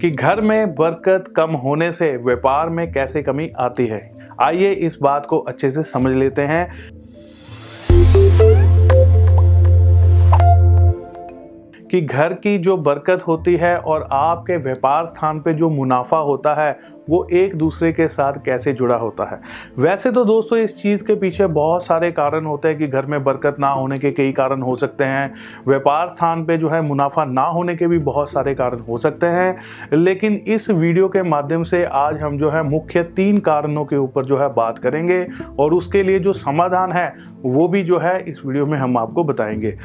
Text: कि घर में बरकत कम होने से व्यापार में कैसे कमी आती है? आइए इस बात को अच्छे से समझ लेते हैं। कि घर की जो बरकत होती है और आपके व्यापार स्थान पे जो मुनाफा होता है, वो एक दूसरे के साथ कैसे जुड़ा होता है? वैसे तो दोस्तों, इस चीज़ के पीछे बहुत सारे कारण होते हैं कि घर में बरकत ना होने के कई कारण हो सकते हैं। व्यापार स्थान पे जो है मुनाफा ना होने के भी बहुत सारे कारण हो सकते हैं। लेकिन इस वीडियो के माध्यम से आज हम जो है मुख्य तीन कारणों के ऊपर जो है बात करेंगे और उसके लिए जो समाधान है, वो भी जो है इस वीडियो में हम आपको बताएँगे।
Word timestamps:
कि 0.00 0.10
घर 0.10 0.40
में 0.40 0.74
बरकत 0.74 1.24
कम 1.36 1.50
होने 1.50 1.92
से 1.92 2.16
व्यापार 2.16 2.68
में 2.68 2.92
कैसे 2.92 3.22
कमी 3.22 3.50
आती 3.58 3.86
है? 3.86 4.14
आइए 4.42 4.72
इस 4.72 4.98
बात 5.02 5.26
को 5.26 5.38
अच्छे 5.38 5.70
से 5.70 5.82
समझ 5.82 6.16
लेते 6.16 6.42
हैं। 6.42 6.70
कि 11.90 12.00
घर 12.00 12.32
की 12.32 12.58
जो 12.58 12.76
बरकत 12.76 13.22
होती 13.26 13.56
है 13.56 13.78
और 13.78 14.08
आपके 14.12 14.56
व्यापार 14.56 15.06
स्थान 15.06 15.40
पे 15.40 15.54
जो 15.54 15.70
मुनाफा 15.70 16.18
होता 16.18 16.54
है, 16.54 16.78
वो 17.10 17.28
एक 17.32 17.54
दूसरे 17.54 17.92
के 17.92 18.08
साथ 18.08 18.32
कैसे 18.32 18.72
जुड़ा 18.72 18.96
होता 18.96 19.24
है? 19.24 19.40
वैसे 19.78 20.10
तो 20.10 20.24
दोस्तों, 20.24 20.58
इस 20.58 20.82
चीज़ 20.82 21.04
के 21.04 21.14
पीछे 21.14 21.46
बहुत 21.46 21.84
सारे 21.84 22.12
कारण 22.12 22.46
होते 22.46 22.68
हैं 22.68 22.78
कि 22.78 22.86
घर 22.86 23.06
में 23.06 23.24
बरकत 23.24 23.56
ना 23.58 23.68
होने 23.68 23.96
के 23.96 24.10
कई 24.10 24.32
कारण 24.32 24.62
हो 24.62 24.76
सकते 24.76 25.04
हैं। 25.04 25.34
व्यापार 25.68 26.08
स्थान 26.08 26.44
पे 26.44 26.56
जो 26.56 26.68
है 26.68 26.82
मुनाफा 26.82 27.24
ना 27.24 27.42
होने 27.42 27.76
के 27.76 27.86
भी 27.86 27.98
बहुत 27.98 28.30
सारे 28.30 28.54
कारण 28.54 28.80
हो 28.80 28.98
सकते 28.98 29.26
हैं। 29.26 29.56
लेकिन 29.92 30.34
इस 30.46 30.70
वीडियो 30.70 31.08
के 31.08 31.22
माध्यम 31.22 31.62
से 31.62 31.84
आज 31.84 32.18
हम 32.18 32.38
जो 32.38 32.50
है 32.50 32.62
मुख्य 32.62 33.02
तीन 33.02 33.38
कारणों 33.38 33.84
के 33.84 33.96
ऊपर 33.96 34.24
जो 34.24 34.38
है 34.38 34.54
बात 34.54 34.78
करेंगे 34.78 35.26
और 35.58 35.74
उसके 35.74 36.02
लिए 36.02 36.18
जो 36.18 36.32
समाधान 36.32 36.92
है, 36.92 37.14
वो 37.44 37.68
भी 37.68 37.82
जो 37.82 37.98
है 37.98 38.24
इस 38.28 38.42
वीडियो 38.46 38.66
में 38.66 38.78
हम 38.78 38.98
आपको 38.98 39.24
बताएँगे। 39.24 39.78